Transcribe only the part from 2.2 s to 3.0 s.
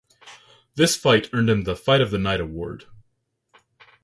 award.